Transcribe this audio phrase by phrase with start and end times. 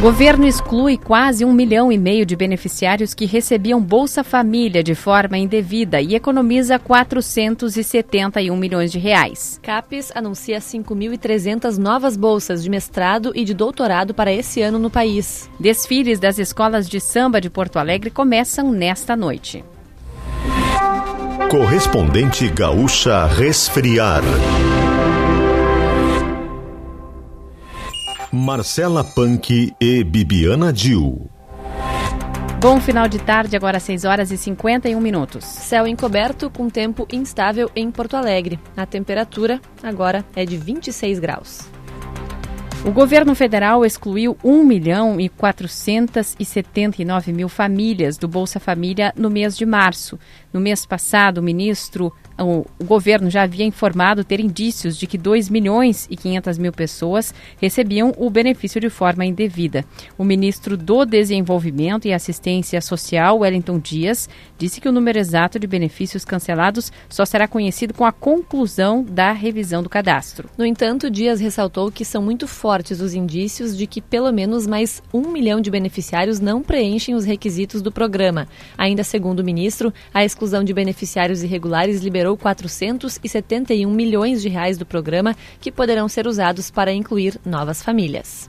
[0.00, 5.36] Governo exclui quase um milhão e meio de beneficiários que recebiam Bolsa Família de forma
[5.36, 9.60] indevida e economiza 471 milhões de reais.
[9.62, 15.50] CAPES anuncia 5.300 novas bolsas de mestrado e de doutorado para esse ano no país.
[15.60, 19.62] Desfiles das escolas de samba de Porto Alegre começam nesta noite.
[21.50, 24.22] Correspondente Gaúcha Resfriar.
[28.32, 31.28] Marcela Punk e Bibiana Dil.
[32.60, 35.44] Bom final de tarde, agora 6 horas e 51 minutos.
[35.44, 38.60] Céu encoberto com tempo instável em Porto Alegre.
[38.76, 41.68] A temperatura agora é de 26 graus.
[42.82, 49.54] O governo federal excluiu 1 milhão e 479 mil famílias do Bolsa Família no mês
[49.54, 50.18] de março.
[50.52, 55.18] No mês passado, o ministro o, o governo já havia informado ter indícios de que
[55.18, 59.84] 2 milhões e 500 mil pessoas recebiam o benefício de forma indevida.
[60.16, 65.66] O ministro do Desenvolvimento e Assistência Social, Wellington Dias, disse que o número exato de
[65.66, 70.48] benefícios cancelados só será conhecido com a conclusão da revisão do cadastro.
[70.56, 75.02] No entanto, Dias ressaltou que são muito fortes os indícios de que pelo menos mais
[75.12, 78.48] um milhão de beneficiários não preenchem os requisitos do programa.
[78.78, 84.78] Ainda segundo o ministro, a exclusão de beneficiários irregulares liberou liberou 471 milhões de reais
[84.78, 88.48] do programa que poderão ser usados para incluir novas famílias.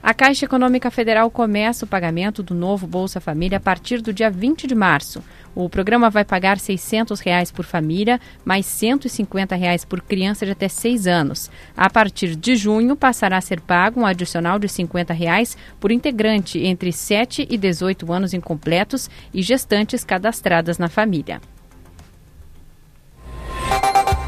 [0.00, 4.30] A Caixa Econômica Federal começa o pagamento do novo Bolsa Família a partir do dia
[4.30, 5.20] 20 de março.
[5.56, 10.68] O programa vai pagar 600 reais por família, mais 150 reais por criança de até
[10.68, 11.50] 6 anos.
[11.74, 16.58] A partir de junho, passará a ser pago um adicional de 50 reais por integrante
[16.58, 21.40] entre 7 e 18 anos incompletos e gestantes cadastradas na família.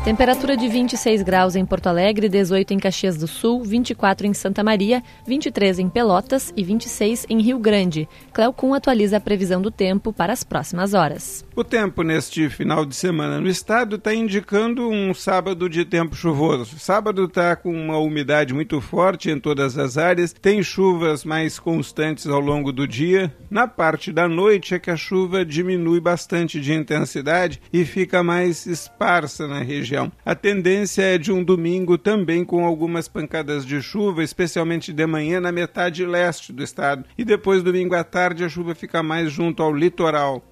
[0.09, 4.65] Temperatura de 26 graus em Porto Alegre, 18 em Caxias do Sul, 24 em Santa
[4.65, 8.09] Maria, 23 em Pelotas e 26 em Rio Grande.
[8.33, 11.45] Cleocum atualiza a previsão do tempo para as próximas horas.
[11.55, 16.79] O tempo neste final de semana no estado está indicando um sábado de tempo chuvoso.
[16.79, 22.27] Sábado está com uma umidade muito forte em todas as áreas, tem chuvas mais constantes
[22.27, 23.31] ao longo do dia.
[23.51, 28.65] Na parte da noite é que a chuva diminui bastante de intensidade e fica mais
[28.65, 30.13] esparsa na região região.
[30.25, 35.41] A tendência é de um domingo também com algumas pancadas de chuva, especialmente de manhã
[35.41, 37.05] na metade leste do estado.
[37.17, 40.43] E depois, domingo à tarde, a chuva fica mais junto ao litoral.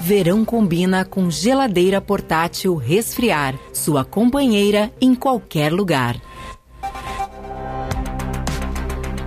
[0.00, 6.16] Verão combina com geladeira portátil resfriar, sua companheira em qualquer lugar.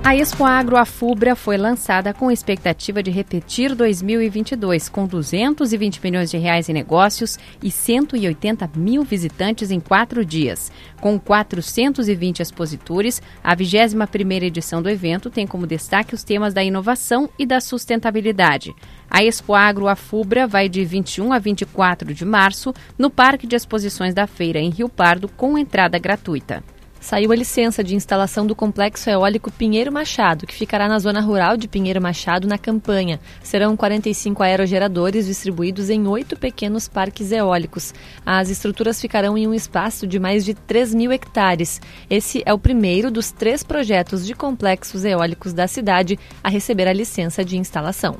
[0.02, 6.38] A Expo Agro Afubra foi lançada com expectativa de repetir 2022, com 220 milhões de
[6.38, 10.72] reais em negócios e 180 mil visitantes em quatro dias.
[11.02, 17.30] Com 420 expositores, a 21ª edição do evento tem como destaque os temas da inovação
[17.38, 18.74] e da sustentabilidade.
[19.10, 24.14] A Expo Agro Afubra vai de 21 a 24 de março no Parque de Exposições
[24.14, 26.64] da Feira, em Rio Pardo, com entrada gratuita
[27.00, 31.58] saiu a licença de instalação do complexo eólico Pinheiro Machado, que ficará na zona rural
[31.58, 33.20] de Pinheiro Machado, na campanha.
[33.42, 37.94] Serão 45 aerogeradores distribuídos em oito pequenos parques eólicos.
[38.26, 41.82] As estruturas ficarão em um espaço de mais de 3 mil hectares.
[42.10, 46.94] Esse é o primeiro dos três projetos de complexos eólicos da cidade a receber a
[46.94, 48.18] licença de instalação.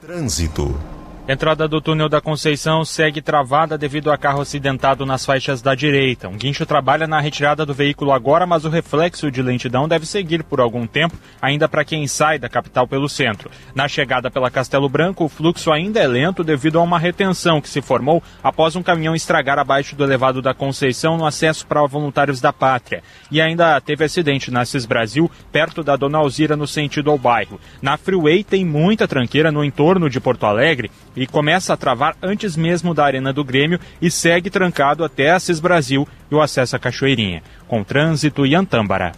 [0.00, 0.99] Trânsito.
[1.32, 6.28] Entrada do túnel da Conceição segue travada devido a carro acidentado nas faixas da direita.
[6.28, 10.42] Um guincho trabalha na retirada do veículo agora, mas o reflexo de lentidão deve seguir
[10.42, 13.48] por algum tempo, ainda para quem sai da capital pelo centro.
[13.76, 17.68] Na chegada pela Castelo Branco, o fluxo ainda é lento devido a uma retenção que
[17.68, 22.40] se formou após um caminhão estragar abaixo do elevado da Conceição no acesso para voluntários
[22.40, 23.04] da pátria.
[23.30, 27.60] E ainda teve acidente na Cis Brasil, perto da Dona Alzira, no sentido ao bairro.
[27.80, 32.56] Na Freeway tem muita tranqueira no entorno de Porto Alegre e começa a travar antes
[32.56, 36.78] mesmo da Arena do Grêmio e segue trancado até Assis Brasil e o acesso à
[36.78, 39.12] Cachoeirinha, com trânsito e Antâmbara.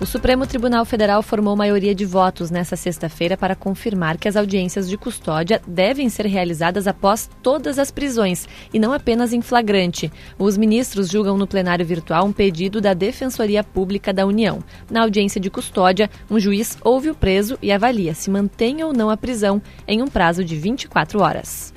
[0.00, 4.88] O Supremo Tribunal Federal formou maioria de votos nesta sexta-feira para confirmar que as audiências
[4.88, 10.10] de custódia devem ser realizadas após todas as prisões e não apenas em flagrante.
[10.38, 14.64] Os ministros julgam no plenário virtual um pedido da Defensoria Pública da União.
[14.90, 19.10] Na audiência de custódia, um juiz ouve o preso e avalia se mantém ou não
[19.10, 21.74] a prisão em um prazo de 24 horas.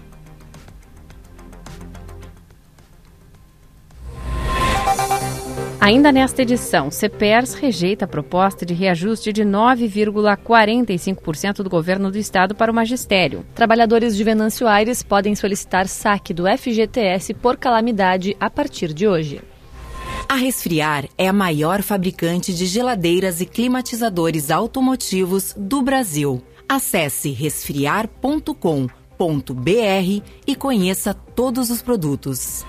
[5.84, 12.56] Ainda nesta edição, CEPERS rejeita a proposta de reajuste de 9,45% do governo do estado
[12.56, 13.46] para o magistério.
[13.54, 19.42] Trabalhadores de Venâncio Aires podem solicitar saque do FGTS por calamidade a partir de hoje.
[20.30, 26.42] A Resfriar é a maior fabricante de geladeiras e climatizadores automotivos do Brasil.
[26.70, 32.64] Acesse resfriar.com.br e conheça todos os produtos.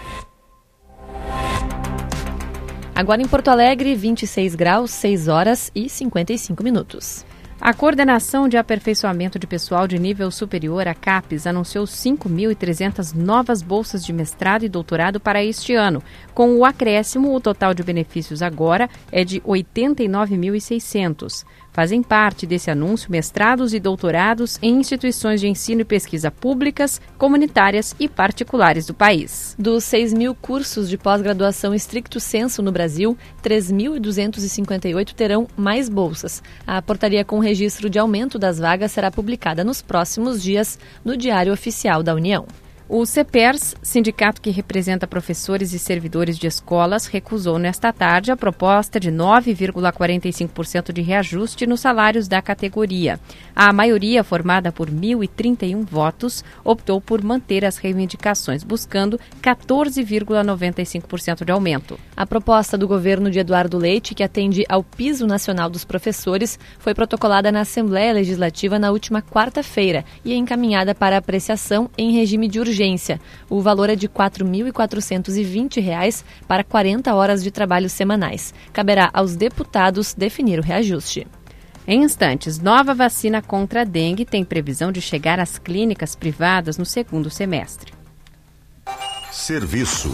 [2.96, 7.26] Agora em Porto Alegre, 26 graus, 6 horas e 55 minutos.
[7.61, 14.05] A Coordenação de Aperfeiçoamento de Pessoal de Nível Superior, a CAPES, anunciou 5.300 novas bolsas
[14.05, 16.00] de mestrado e doutorado para este ano.
[16.32, 21.44] Com o acréscimo, o total de benefícios agora é de 89.600.
[21.75, 27.97] Fazem parte desse anúncio mestrados e doutorados em instituições de ensino e pesquisa públicas, comunitárias
[27.99, 29.56] e particulares do país.
[29.59, 36.41] Dos 6 mil cursos de pós-graduação estricto senso no Brasil, 3.258 terão mais bolsas.
[36.65, 41.53] A portaria com registro de aumento das vagas será publicada nos próximos dias no Diário
[41.53, 42.47] Oficial da União.
[42.86, 49.00] O CEPERS, sindicato que representa professores e servidores de escolas, recusou nesta tarde a proposta
[49.00, 53.19] de 9,45% de reajuste nos salários da categoria.
[53.56, 61.98] A maioria, formada por 1.031 votos, optou por manter as reivindicações, buscando 14,95% de aumento.
[62.14, 66.92] A proposta do governo de Eduardo Leite, que atende ao piso nacional dos professores, foi
[66.92, 72.60] protocolada na Assembleia Legislativa na última quarta-feira e é encaminhada para apreciação em regime de
[72.60, 73.21] urgência urgência.
[73.49, 78.53] O valor é de R$ 4.420 para 40 horas de trabalho semanais.
[78.73, 81.26] Caberá aos deputados definir o reajuste.
[81.87, 86.85] Em instantes, nova vacina contra a dengue tem previsão de chegar às clínicas privadas no
[86.85, 87.93] segundo semestre.
[89.31, 90.11] Serviço.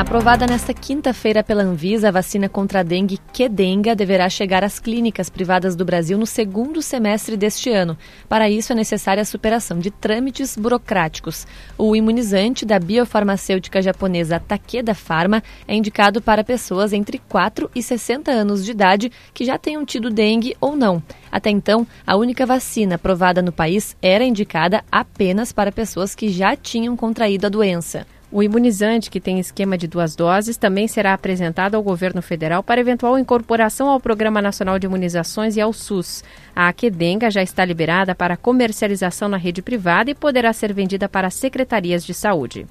[0.00, 5.28] Aprovada nesta quinta-feira pela Anvisa, a vacina contra a dengue Quedenga deverá chegar às clínicas
[5.28, 7.98] privadas do Brasil no segundo semestre deste ano.
[8.26, 11.46] Para isso, é necessária a superação de trâmites burocráticos.
[11.76, 18.30] O imunizante da biofarmacêutica japonesa Takeda Pharma é indicado para pessoas entre 4 e 60
[18.30, 21.02] anos de idade que já tenham tido dengue ou não.
[21.30, 26.56] Até então, a única vacina aprovada no país era indicada apenas para pessoas que já
[26.56, 28.06] tinham contraído a doença.
[28.32, 32.80] O imunizante, que tem esquema de duas doses, também será apresentado ao governo federal para
[32.80, 36.22] eventual incorporação ao Programa Nacional de Imunizações e ao SUS.
[36.54, 41.28] A Aquedenga já está liberada para comercialização na rede privada e poderá ser vendida para
[41.28, 42.68] secretarias de saúde.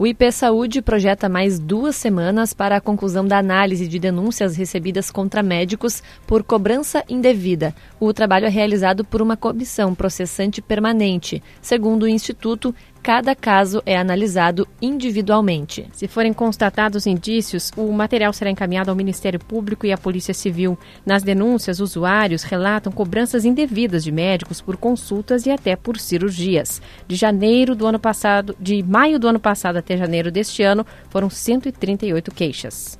[0.00, 5.10] O IP Saúde projeta mais duas semanas para a conclusão da análise de denúncias recebidas
[5.10, 7.74] contra médicos por cobrança indevida.
[7.98, 11.42] O trabalho é realizado por uma comissão processante permanente.
[11.60, 15.88] Segundo o Instituto, cada caso é analisado individualmente.
[15.92, 20.78] Se forem constatados indícios, o material será encaminhado ao Ministério Público e à Polícia Civil.
[21.06, 26.82] Nas denúncias, usuários relatam cobranças indevidas de médicos por consultas e até por cirurgias.
[27.06, 31.30] De janeiro do ano passado, de maio do ano passado até janeiro deste ano, foram
[31.30, 32.98] 138 queixas.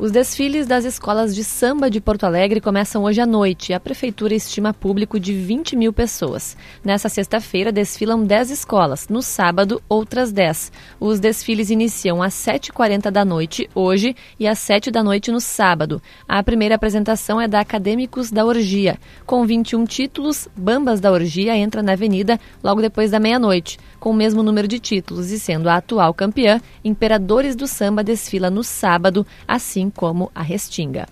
[0.00, 3.74] Os desfiles das escolas de samba de Porto Alegre começam hoje à noite.
[3.74, 6.56] A prefeitura estima público de 20 mil pessoas.
[6.82, 10.72] Nessa sexta-feira desfilam 10 escolas, no sábado, outras 10.
[10.98, 16.00] Os desfiles iniciam às 7h40 da noite, hoje, e às 7 da noite no sábado.
[16.26, 18.98] A primeira apresentação é da Acadêmicos da Orgia.
[19.26, 23.78] Com 21 títulos, Bambas da Orgia entra na avenida logo depois da meia-noite.
[24.00, 28.48] Com o mesmo número de títulos e sendo a atual campeã, Imperadores do Samba desfila
[28.48, 31.06] no sábado, assim como a Restinga.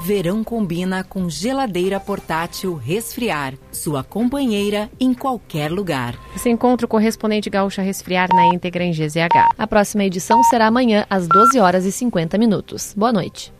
[0.00, 6.18] Verão combina com geladeira portátil resfriar, sua companheira em qualquer lugar.
[6.34, 9.54] Você encontra o correspondente gaúcha resfriar na íntegra em GZH.
[9.58, 12.94] A próxima edição será amanhã às 12 horas e 50 minutos.
[12.96, 13.57] Boa noite.